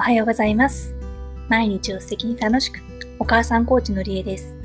[0.00, 0.94] おはようございます。
[1.50, 2.80] 毎日を素敵に楽しく、
[3.18, 4.56] お母さんコーチのりえです。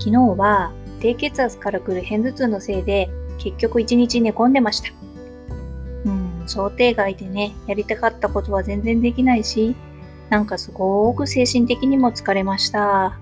[0.00, 4.90] 昨日は低血圧から来る片頭痛のせいで結局一日寝込んでました。
[6.06, 9.76] うん、想定外でね、やりたかったことは全然できないし、
[10.28, 13.16] なんかすごく精神的にも疲れました。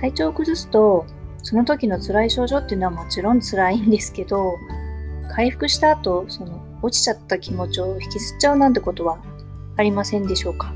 [0.00, 1.04] 体調を崩すと、
[1.42, 4.54] その時の辛い症状っていうのはもちろん辛いんですけど、
[5.30, 9.18] 回復した後、その落ちちゃった気持ちを引きずっちゃうなんてことは
[9.76, 10.72] ありませんでしょうか？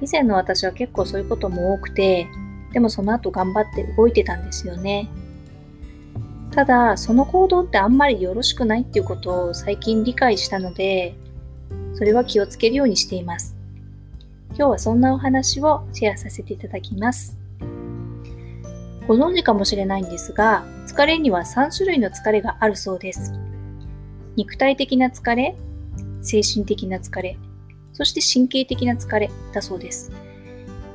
[0.00, 2.26] 以前の私は結構そういうことも多くて、
[2.72, 5.08] でもその後頑張って動いてたんですよね。
[6.50, 11.14] ただ、その行動ってあんまりよろしくないっていうことを最近理解したので、
[11.94, 13.56] それは気をつけるようにしています。
[14.48, 17.38] 今日はそんなお話をシェアさせていただきます。
[19.06, 23.32] ご存知かもしれないんですが、疲れには3種類の疲れがあるそうです。
[24.36, 25.56] 肉体的な疲れ、
[26.22, 27.38] 精神的な疲れ、
[27.92, 30.10] そして神経的な疲れだそうです。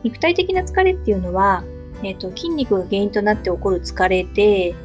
[0.04, 1.64] 肉体的な疲れっていうのは、
[2.04, 4.76] えーと、筋肉が原因となって起こる疲れで、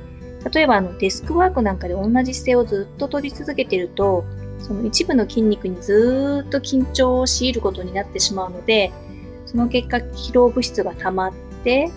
[0.52, 4.24] 例えばあのデスクワークなんかで同じ姿勢をずっと取り続けてると、
[4.58, 8.92] その一部の筋肉にずっと緊張を強いることになってしまうので、
[9.46, 11.32] その結果疲労物質が溜まっ
[11.64, 11.90] て、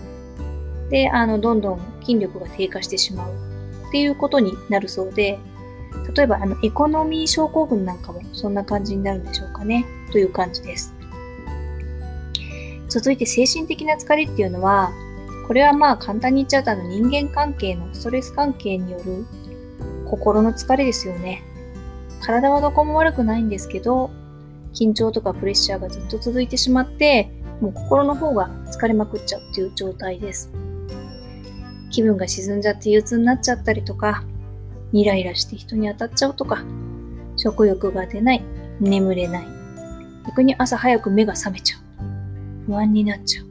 [0.90, 3.32] で、あの、どんどん筋力が低下してしまう
[3.88, 5.38] っていうことになるそうで、
[6.14, 10.94] 例えば、あの、エコノミー症候群なんかもそんな感じになるんでしょうかね、という感じです。
[12.88, 14.92] 続いて、精神的な疲れっていうのは、
[15.46, 19.24] これはまあ簡単に言っちゃうとあの人間関係のストレス関係による
[20.04, 21.44] 心の疲れですよね。
[22.20, 24.10] 体はどこも悪くないんですけど、
[24.74, 27.30] 緊張とかプレッシャーがずっと続いてしまって、
[27.60, 30.50] もう心の方が疲れまくっちゃうっていう状態です。
[31.90, 34.24] 気分が沈んじゃって憂鬱になっちゃったりとか、
[34.92, 36.64] イライラして人に当たっちゃうとか、
[37.36, 38.42] 食欲が出ない、
[38.80, 39.46] 眠れない、
[40.26, 41.80] 逆に朝早く目が覚めちゃう、
[42.66, 43.46] 不安になっちゃう。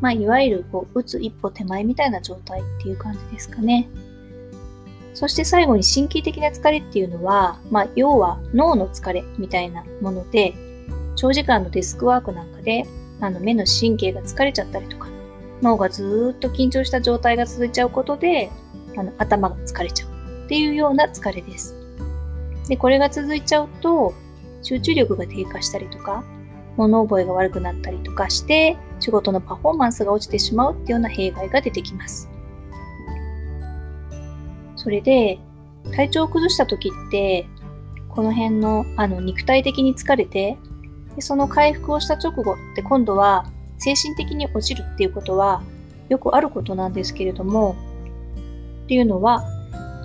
[0.00, 3.88] まあ、いわゆる、こう、打つ一歩手前みたいな状態っていう感じですかね。
[5.14, 10.54] そして最後に神経的な疲れっていうのは、まあ、要は脳の疲れみたいなもので、
[11.16, 12.86] 長時間のデスクワークなんかで、
[13.20, 15.08] あの目の神経が疲れちゃったりとか、
[15.60, 18.50] 脳がずっと緊張した状態が続いちゃうことで、
[18.98, 21.74] あの頭が疲れちゃうっていうような疲れです。
[22.68, 24.14] で、これが続いちゃうと、
[24.62, 26.24] 集中力が低下したりとか、
[26.76, 32.28] 物覚えが悪くなったりとかして、仕事のパフォーマンスが落ちてしまうっていうような弊害が出てきます。
[34.76, 35.38] それで、
[35.94, 37.46] 体調を崩した時って、
[38.08, 40.58] この辺のあの肉体的に疲れて
[41.14, 43.46] で、その回復をした直後って今度は
[43.78, 45.62] 精神的に落ちるっていうことは
[46.08, 47.76] よくあることなんですけれども、
[48.88, 49.44] っていうのは、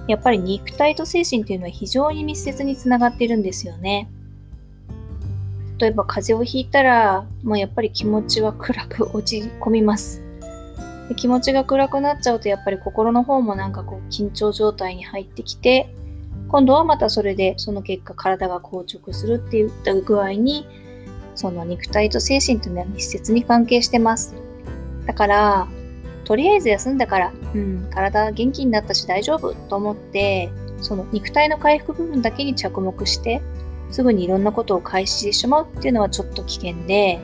[0.09, 4.09] やっぱり肉体と精神っていうのは非常に密接につながっているんですよね。
[5.79, 10.21] 例えば風邪をひいたら、もうやっぱり気持ちは暗く落ち込みます。
[11.07, 15.95] で気持ちが暗くなっちゃうとやっぱり心の方もなんかこう緊張状態に入ってきて、
[16.49, 20.67] 今度はまたそれでその結果体が硬直するっていった具合に、
[21.35, 24.35] その肉体と精神というのは密接に関係してます。
[25.05, 25.67] だから、
[26.25, 30.49] とりあえず休んだから、うん、体元気になったし大丈夫と思って、
[30.81, 33.41] その肉体の回復部分だけに着目して、
[33.91, 37.19] すぐにいろんなことを開始してしまうっていうのはちょっと危険で、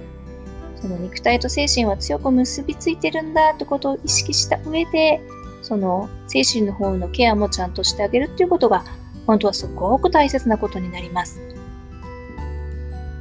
[0.81, 5.19] その肉体と精神は強く結びついてるんだってことを意識した上で、
[5.61, 8.85] その精神の方のケアもちゃんとしてあげるっていうことが、
[9.27, 11.41] 本当はすごく大切なことになります。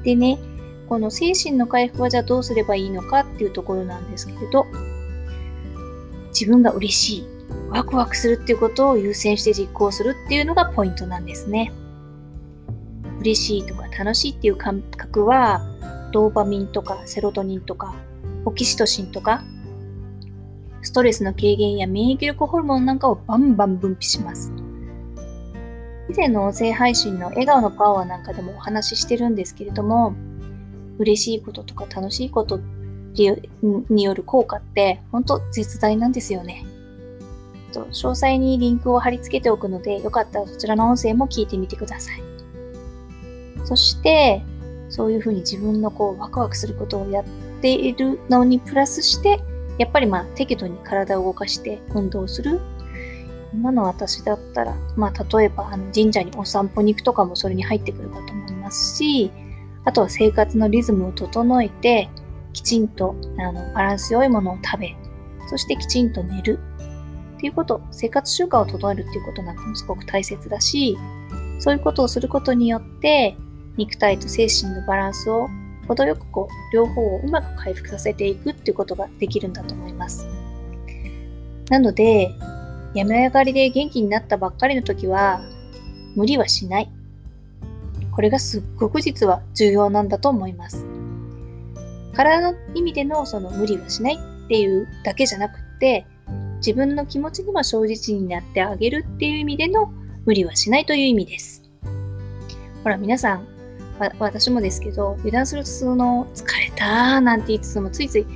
[0.04, 0.38] でね、
[0.88, 4.66] この精神の回復はじゃあどうすればいいのかっていうところなんですけれど、
[6.28, 7.24] 自分が嬉しい、
[7.70, 11.72] ワクワクするっていうことを優先して実行するっていうのがポイントなんですね。
[13.20, 15.60] 嬉しいとか楽しいっていう感覚は、
[16.12, 17.94] ドーパミンとかセロトニンとか、
[18.44, 19.42] オキシトシンとか、
[20.82, 24.52] ストレスの軽減や免疫力ホルモンなんかをバンバン分泌します。
[26.08, 30.14] 以前の音声配信の笑顔のパワーなんかでもお話ししてるんですけれども、
[30.98, 32.58] 嬉しいこととか楽しいことっ
[33.90, 36.64] による効果って本当絶大なんですよね。
[37.72, 42.22] 詳細にリンクを貼り付けておくので、よかったらそちらの音声も聞いてみてください。
[43.64, 44.42] そして、
[44.88, 47.24] そういうふうに自分のこうワクワクすることをやっ
[47.60, 49.40] ているのにプラスして、
[49.78, 52.60] やっぱりまあ適度に体を動かして運動する。
[53.52, 59.30] 今の私だったら、まあ例えばあの神社にお散歩に行くとかもそれに入ってくるかと思いますし、
[59.84, 62.08] あとは生活のリズムを整えて、
[62.52, 64.96] きちんとあのバランス良いものを食べ、
[65.48, 66.58] そしてきちんと寝る
[67.36, 70.98] っていうこと、生活習慣を整えるっていうことなんかもすごく大切だし、
[71.60, 73.36] そういうことをすることによって、
[73.76, 75.48] 肉体と精神のバランスを
[75.86, 80.26] 程よくこう両方をうまく回復させていくっていうことができるんだと思います。
[81.70, 82.30] なので、
[82.94, 85.40] 病み上がりで元気になったばっかりの時は
[86.16, 86.90] 無理はしない。
[88.10, 90.84] これがすっごく実は重要なんだと思います。
[92.18, 96.04] 体の意味でのその無理はしないっていうだけじゃなくって
[96.56, 99.92] 自分の気持ちにも正直になってあげるっていう意味での
[100.26, 101.62] 無理はしないという意味です。
[102.82, 103.46] ほら皆さん、
[104.18, 108.26] 私もですけど、油断するとその疲れたなんて言いつつもついつい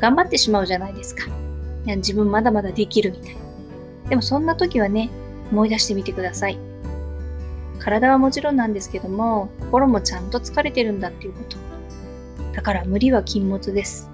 [0.00, 1.26] 頑張ってしまうじゃないですか。
[1.86, 3.40] いや自分まだまだできるみたいな。
[4.08, 5.08] でもそんな時はね、
[5.52, 6.58] 思い出してみてください。
[7.78, 11.70] 体はもちろんなんですけども、心もちゃんと疲れてるんだっていうこと。
[12.52, 14.10] だから無理は禁物です。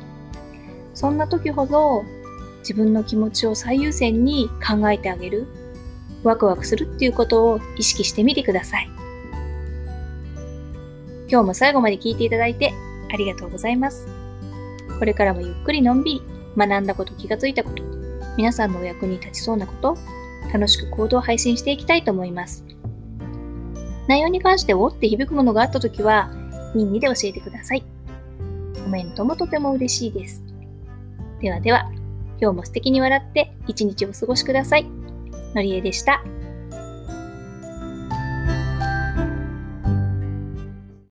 [0.94, 2.04] そんな時ほど
[2.60, 5.46] 自分の気持ちを最優先に考えてあげる、
[6.22, 8.90] ワクワクするっていうことを意識してみてください。
[11.28, 12.72] 今日も最後まで聞いていただいて
[13.12, 14.06] ありがとうございます。
[14.98, 16.22] これからもゆっくりのんびり
[16.56, 17.82] 学んだこと、気がついたこと、
[18.36, 19.96] 皆さんのお役に立ちそうなこと、
[20.52, 22.64] 楽しく行動を配信していきたいと思います。
[24.08, 26.30] 内容に関しておって響くものがあったときは、
[26.74, 27.84] 任意で教えてください。
[28.86, 30.44] コメントもとても嬉しいです。
[31.40, 31.90] ではでは。
[32.40, 34.86] 今日も素敵に笑って一日お過ごしください。
[35.56, 36.22] のりえでした。